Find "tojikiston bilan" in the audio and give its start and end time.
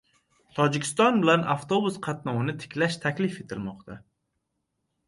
0.59-1.45